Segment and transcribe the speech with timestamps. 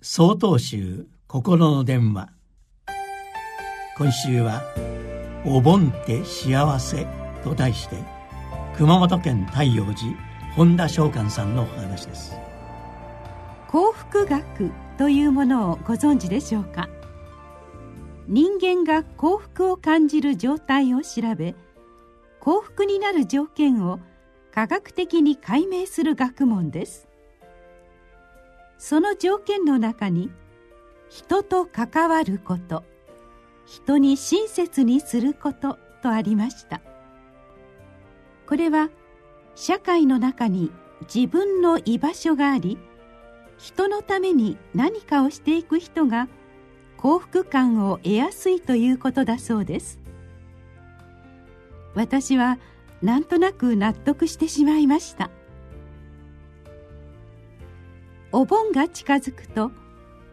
[0.00, 2.28] 総統集心の電話。
[3.96, 4.62] 今週は
[5.44, 7.04] 「お盆って幸せ」
[7.42, 7.96] と題して
[8.76, 9.96] 熊本県太陽寺
[10.54, 12.36] 本田翔寛さんのお話です。
[13.66, 16.88] 幸福学というものをご存知でしょうか？
[18.28, 21.56] 人間が幸福を感じる状態を調べ
[22.38, 23.98] 幸福になる条件を
[24.52, 27.08] 科学的に解明する学問です。
[28.78, 30.30] その条件の中に
[31.08, 32.84] 人と関わること
[33.66, 36.80] 人に親切にすることとありました。
[38.46, 38.88] これは
[39.54, 40.70] 社会の中に
[41.12, 42.78] 自分の居場所があり
[43.58, 46.28] 人のために何かをしていく人が
[46.96, 49.98] 幸福感を得やすいということだそうです。
[51.94, 52.58] 私は
[53.02, 55.30] なんとなく納得してしまいました。
[58.38, 59.72] お盆が近づくと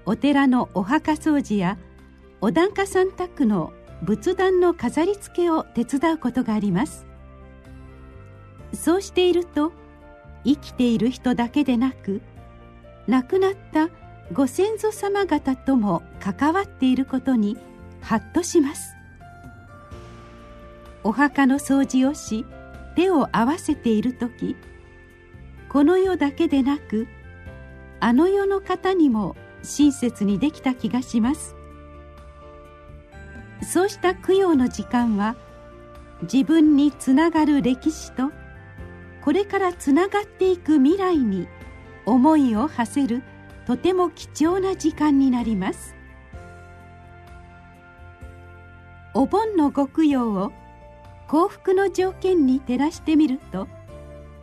[0.05, 1.80] お寺のお墓掃除や
[2.40, 7.07] お檀家さん宅の仏壇の飾り付けを手伝うことがあります。
[8.74, 9.71] そうしていると
[10.44, 12.21] 生きている人だけでなく
[13.07, 13.90] 亡くなった
[14.32, 17.57] ご先祖様方とも関わっていることに
[18.01, 18.94] ハッとします。
[21.04, 22.46] お墓の掃除をし
[22.96, 24.55] 手を合わせている時
[25.70, 27.07] この世だけでなく
[28.05, 31.55] あの世の方にも親切にできた気がします。
[33.63, 35.35] そうした供養の時間は
[36.21, 38.29] 自分につながる歴史と
[39.23, 41.48] これからつながっていく未来に
[42.05, 43.23] 思いを馳せる
[43.65, 45.95] とても貴重な時間になります。
[49.15, 50.51] お盆のご供養を
[51.27, 53.67] 幸福の条件に照らしてみると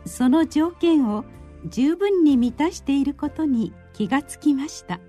[0.05, 1.23] その条件を
[1.65, 4.99] 十分に満たしていることに気がつきました。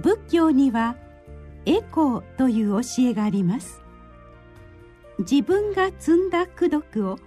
[0.00, 0.96] 仏教には
[1.66, 3.82] エコーという教えがあります。
[5.18, 7.18] 自分が積んだ功徳を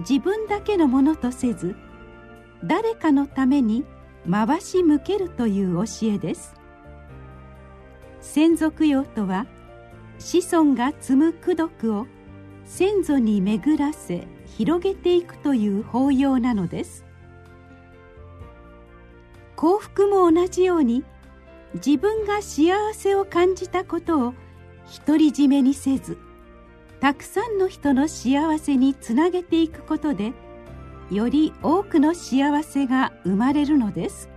[0.00, 1.74] 自分だけのものとせず
[2.64, 3.84] 誰かのために
[4.30, 6.54] 回し向けるという教えです。
[8.20, 9.46] 先祖供養とは
[10.18, 12.06] 子孫が積む功徳を
[12.74, 17.04] 先祖に巡らせ広げていくという法要なのです。
[19.56, 21.04] 幸福も同じように
[21.74, 24.34] 自分が幸せを感じたことを
[25.06, 26.16] 独り占めにせず
[26.98, 30.32] たくさんの人の幸せにつなげていくことで
[31.10, 34.30] より多くの幸せが生まれるのです。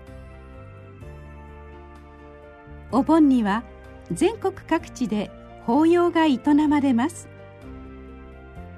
[2.92, 3.64] お盆には
[4.12, 5.32] 全国各地で
[5.66, 6.38] 法要が営
[6.68, 7.34] まれます。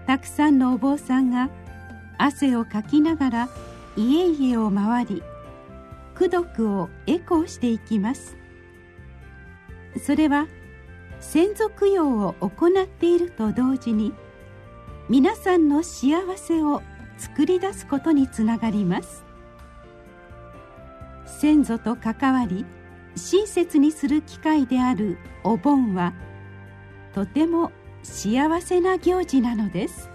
[0.07, 1.49] たくさんのお坊さんが
[2.17, 3.49] 汗をかきながら
[3.97, 5.23] 家々を回り
[6.15, 8.37] 功徳をエコーしていきます。
[10.01, 10.47] それは
[11.19, 14.13] 先祖供養を行っていると同時に
[15.09, 16.81] 皆さんの幸せを
[17.17, 19.25] 作り出すことにつながります。
[21.25, 22.65] 先祖と関わり
[23.15, 26.13] 親切にする機会であるお盆は
[27.13, 27.71] 「とても
[28.09, 30.09] 幸せな行事なのです。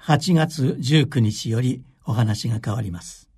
[0.00, 3.30] 8月19日よりお話が変わります。